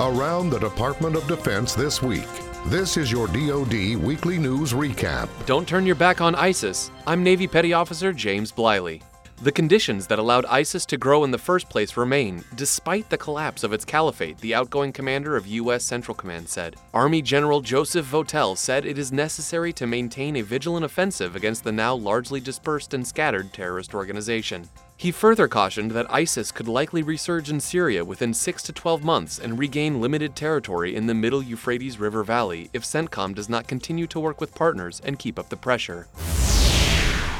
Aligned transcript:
Around 0.00 0.48
the 0.48 0.58
Department 0.58 1.14
of 1.14 1.26
Defense 1.26 1.74
this 1.74 2.00
week. 2.00 2.24
This 2.68 2.96
is 2.96 3.12
your 3.12 3.26
DoD 3.26 3.96
Weekly 3.96 4.38
News 4.38 4.72
Recap. 4.72 5.28
Don't 5.44 5.68
turn 5.68 5.84
your 5.84 5.94
back 5.94 6.22
on 6.22 6.34
ISIS. 6.36 6.90
I'm 7.06 7.22
Navy 7.22 7.46
Petty 7.46 7.74
Officer 7.74 8.10
James 8.10 8.50
Bliley. 8.50 9.02
The 9.42 9.52
conditions 9.52 10.06
that 10.06 10.18
allowed 10.18 10.46
ISIS 10.46 10.86
to 10.86 10.96
grow 10.96 11.24
in 11.24 11.30
the 11.30 11.36
first 11.36 11.68
place 11.68 11.98
remain, 11.98 12.42
despite 12.54 13.10
the 13.10 13.18
collapse 13.18 13.62
of 13.62 13.74
its 13.74 13.84
caliphate, 13.84 14.38
the 14.38 14.54
outgoing 14.54 14.90
commander 14.90 15.36
of 15.36 15.46
U.S. 15.46 15.84
Central 15.84 16.14
Command 16.14 16.48
said. 16.48 16.76
Army 16.94 17.20
General 17.20 17.60
Joseph 17.60 18.10
Votel 18.10 18.56
said 18.56 18.86
it 18.86 18.96
is 18.96 19.12
necessary 19.12 19.70
to 19.74 19.86
maintain 19.86 20.36
a 20.36 20.42
vigilant 20.42 20.86
offensive 20.86 21.36
against 21.36 21.62
the 21.62 21.72
now 21.72 21.94
largely 21.94 22.40
dispersed 22.40 22.94
and 22.94 23.06
scattered 23.06 23.52
terrorist 23.52 23.94
organization. 23.94 24.66
He 25.00 25.12
further 25.12 25.48
cautioned 25.48 25.92
that 25.92 26.12
ISIS 26.12 26.52
could 26.52 26.68
likely 26.68 27.02
resurge 27.02 27.48
in 27.48 27.60
Syria 27.60 28.04
within 28.04 28.34
6 28.34 28.62
to 28.64 28.70
12 28.70 29.02
months 29.02 29.38
and 29.38 29.58
regain 29.58 29.98
limited 29.98 30.36
territory 30.36 30.94
in 30.94 31.06
the 31.06 31.14
middle 31.14 31.42
Euphrates 31.42 31.98
River 31.98 32.22
Valley 32.22 32.68
if 32.74 32.84
CENTCOM 32.84 33.34
does 33.34 33.48
not 33.48 33.66
continue 33.66 34.06
to 34.08 34.20
work 34.20 34.42
with 34.42 34.54
partners 34.54 35.00
and 35.02 35.18
keep 35.18 35.38
up 35.38 35.48
the 35.48 35.56
pressure. 35.56 36.06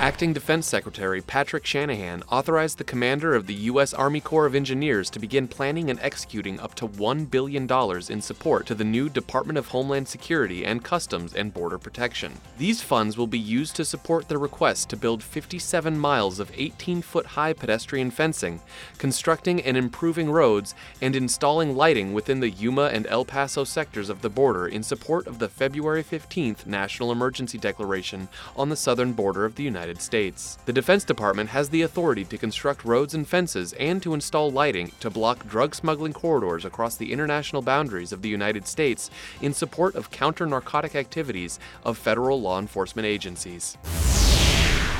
Acting 0.00 0.32
Defense 0.32 0.66
Secretary 0.66 1.22
Patrick 1.22 1.64
Shanahan 1.64 2.24
authorized 2.28 2.78
the 2.78 2.84
commander 2.84 3.34
of 3.34 3.46
the 3.46 3.54
U.S. 3.54 3.94
Army 3.94 4.20
Corps 4.20 4.44
of 4.44 4.54
Engineers 4.54 5.08
to 5.10 5.20
begin 5.20 5.46
planning 5.46 5.88
and 5.88 6.00
executing 6.00 6.58
up 6.58 6.74
to 6.74 6.88
$1 6.88 7.30
billion 7.30 7.70
in 8.10 8.20
support 8.20 8.66
to 8.66 8.74
the 8.74 8.84
new 8.84 9.08
Department 9.08 9.56
of 9.56 9.68
Homeland 9.68 10.08
Security 10.08 10.66
and 10.66 10.84
Customs 10.84 11.32
and 11.32 11.54
Border 11.54 11.78
Protection. 11.78 12.32
These 12.58 12.82
funds 12.82 13.16
will 13.16 13.28
be 13.28 13.38
used 13.38 13.76
to 13.76 13.84
support 13.84 14.28
the 14.28 14.36
request 14.36 14.90
to 14.90 14.96
build 14.96 15.22
57 15.22 15.96
miles 15.96 16.40
of 16.40 16.50
18 16.52 17.00
foot 17.00 17.24
high 17.24 17.52
pedestrian 17.52 18.10
fencing, 18.10 18.60
constructing 18.98 19.62
and 19.62 19.76
improving 19.76 20.28
roads, 20.28 20.74
and 21.00 21.14
installing 21.14 21.76
lighting 21.76 22.12
within 22.12 22.40
the 22.40 22.50
Yuma 22.50 22.86
and 22.86 23.06
El 23.06 23.24
Paso 23.24 23.62
sectors 23.62 24.10
of 24.10 24.22
the 24.22 24.28
border 24.28 24.66
in 24.66 24.82
support 24.82 25.26
of 25.28 25.38
the 25.38 25.48
February 25.48 26.02
15th 26.02 26.66
National 26.66 27.12
Emergency 27.12 27.58
Declaration 27.58 28.28
on 28.56 28.68
the 28.68 28.76
southern 28.76 29.12
border 29.12 29.44
of 29.44 29.54
the 29.54 29.62
United 29.62 29.83
United 29.84 30.00
States. 30.00 30.56
The 30.64 30.72
Defense 30.72 31.04
Department 31.04 31.50
has 31.50 31.68
the 31.68 31.82
authority 31.82 32.24
to 32.24 32.38
construct 32.38 32.86
roads 32.86 33.12
and 33.12 33.28
fences 33.28 33.74
and 33.74 34.02
to 34.02 34.14
install 34.14 34.50
lighting 34.50 34.92
to 35.00 35.10
block 35.10 35.46
drug 35.46 35.74
smuggling 35.74 36.14
corridors 36.14 36.64
across 36.64 36.96
the 36.96 37.12
international 37.12 37.60
boundaries 37.60 38.10
of 38.10 38.22
the 38.22 38.30
United 38.30 38.66
States 38.66 39.10
in 39.42 39.52
support 39.52 39.94
of 39.94 40.10
counter 40.10 40.46
narcotic 40.46 40.94
activities 40.94 41.58
of 41.84 41.98
federal 41.98 42.40
law 42.40 42.58
enforcement 42.58 43.04
agencies. 43.04 43.76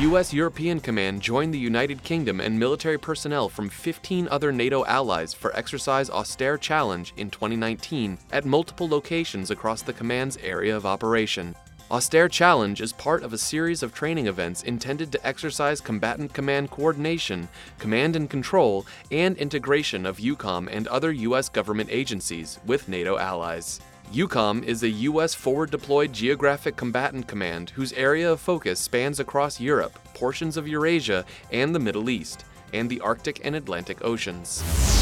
U.S. 0.00 0.34
European 0.34 0.78
Command 0.78 1.22
joined 1.22 1.54
the 1.54 1.58
United 1.58 2.02
Kingdom 2.02 2.38
and 2.38 2.58
military 2.58 2.98
personnel 2.98 3.48
from 3.48 3.70
15 3.70 4.28
other 4.28 4.52
NATO 4.52 4.84
allies 4.84 5.32
for 5.32 5.56
Exercise 5.56 6.10
Austere 6.10 6.58
Challenge 6.58 7.14
in 7.16 7.30
2019 7.30 8.18
at 8.30 8.44
multiple 8.44 8.86
locations 8.86 9.50
across 9.50 9.80
the 9.80 9.94
command's 9.94 10.36
area 10.42 10.76
of 10.76 10.84
operation. 10.84 11.56
Austere 11.88 12.28
Challenge 12.28 12.80
is 12.80 12.92
part 12.92 13.22
of 13.22 13.32
a 13.32 13.38
series 13.38 13.80
of 13.80 13.94
training 13.94 14.26
events 14.26 14.64
intended 14.64 15.12
to 15.12 15.24
exercise 15.24 15.80
combatant 15.80 16.32
command 16.34 16.68
coordination, 16.68 17.48
command 17.78 18.16
and 18.16 18.28
control, 18.28 18.84
and 19.12 19.36
integration 19.36 20.04
of 20.04 20.18
EUCOM 20.18 20.68
and 20.68 20.88
other 20.88 21.12
U.S. 21.12 21.48
government 21.48 21.88
agencies 21.92 22.58
with 22.66 22.88
NATO 22.88 23.18
allies. 23.18 23.80
EUCOM 24.12 24.64
is 24.64 24.82
a 24.82 24.88
U.S. 24.88 25.32
forward 25.32 25.70
deployed 25.70 26.12
geographic 26.12 26.74
combatant 26.74 27.28
command 27.28 27.70
whose 27.70 27.92
area 27.92 28.32
of 28.32 28.40
focus 28.40 28.80
spans 28.80 29.20
across 29.20 29.60
Europe, 29.60 29.96
portions 30.12 30.56
of 30.56 30.66
Eurasia, 30.66 31.24
and 31.52 31.72
the 31.72 31.78
Middle 31.78 32.10
East, 32.10 32.44
and 32.72 32.90
the 32.90 33.00
Arctic 33.00 33.42
and 33.44 33.54
Atlantic 33.54 34.04
Oceans. 34.04 34.95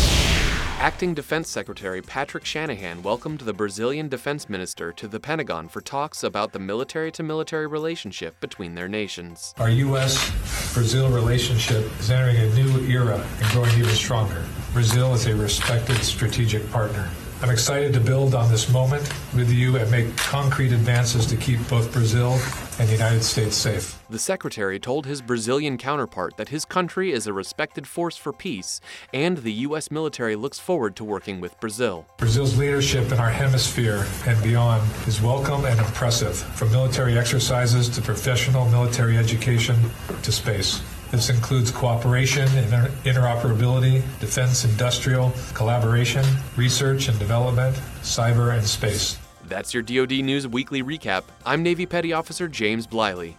Acting 0.80 1.14
Defense 1.14 1.48
Secretary 1.48 2.02
Patrick 2.02 2.44
Shanahan 2.44 3.02
welcomed 3.02 3.40
the 3.40 3.54
Brazilian 3.54 4.08
Defense 4.08 4.50
Minister 4.50 4.92
to 4.92 5.08
the 5.08 5.18
Pentagon 5.18 5.68
for 5.68 5.80
talks 5.80 6.22
about 6.22 6.52
the 6.52 6.58
military 6.58 7.10
to 7.12 7.22
military 7.22 7.66
relationship 7.66 8.38
between 8.40 8.74
their 8.74 8.88
nations. 8.88 9.54
Our 9.56 9.70
U.S. 9.70 10.74
Brazil 10.74 11.08
relationship 11.08 11.84
is 12.00 12.10
entering 12.10 12.36
a 12.36 12.54
new 12.54 12.80
era 12.86 13.24
and 13.40 13.50
growing 13.52 13.72
even 13.78 13.94
stronger. 13.94 14.44
Brazil 14.72 15.14
is 15.14 15.26
a 15.26 15.34
respected 15.34 15.96
strategic 16.02 16.68
partner. 16.70 17.08
I'm 17.44 17.50
excited 17.50 17.92
to 17.92 18.00
build 18.00 18.34
on 18.34 18.50
this 18.50 18.72
moment 18.72 19.02
with 19.34 19.52
you 19.52 19.76
and 19.76 19.90
make 19.90 20.16
concrete 20.16 20.72
advances 20.72 21.26
to 21.26 21.36
keep 21.36 21.58
both 21.68 21.92
Brazil 21.92 22.38
and 22.78 22.88
the 22.88 22.94
United 22.94 23.22
States 23.22 23.54
safe. 23.54 24.02
The 24.08 24.18
Secretary 24.18 24.80
told 24.80 25.04
his 25.04 25.20
Brazilian 25.20 25.76
counterpart 25.76 26.38
that 26.38 26.48
his 26.48 26.64
country 26.64 27.12
is 27.12 27.26
a 27.26 27.34
respected 27.34 27.86
force 27.86 28.16
for 28.16 28.32
peace, 28.32 28.80
and 29.12 29.36
the 29.36 29.52
U.S. 29.68 29.90
military 29.90 30.36
looks 30.36 30.58
forward 30.58 30.96
to 30.96 31.04
working 31.04 31.38
with 31.38 31.60
Brazil. 31.60 32.06
Brazil's 32.16 32.56
leadership 32.56 33.12
in 33.12 33.18
our 33.18 33.28
hemisphere 33.28 34.06
and 34.26 34.42
beyond 34.42 34.82
is 35.06 35.20
welcome 35.20 35.66
and 35.66 35.78
impressive, 35.78 36.34
from 36.34 36.70
military 36.70 37.18
exercises 37.18 37.90
to 37.90 38.00
professional 38.00 38.64
military 38.70 39.18
education 39.18 39.76
to 40.22 40.32
space. 40.32 40.80
This 41.14 41.30
includes 41.30 41.70
cooperation 41.70 42.48
interoperability, 42.48 44.02
defense 44.18 44.64
industrial 44.64 45.32
collaboration, 45.54 46.24
research 46.56 47.06
and 47.06 47.16
development, 47.20 47.76
cyber 48.02 48.52
and 48.52 48.66
space. 48.66 49.16
That's 49.46 49.72
your 49.72 49.84
DoD 49.84 50.24
News 50.24 50.48
Weekly 50.48 50.82
Recap. 50.82 51.22
I'm 51.46 51.62
Navy 51.62 51.86
Petty 51.86 52.12
Officer 52.12 52.48
James 52.48 52.88
Bliley. 52.88 53.34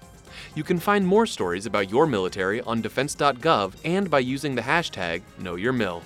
You 0.56 0.64
can 0.64 0.80
find 0.80 1.06
more 1.06 1.26
stories 1.26 1.66
about 1.66 1.90
your 1.90 2.08
military 2.08 2.62
on 2.62 2.80
defense.gov 2.80 3.74
and 3.84 4.10
by 4.10 4.20
using 4.20 4.56
the 4.56 4.62
hashtag 4.62 5.24
KnowYourMil. 5.42 6.02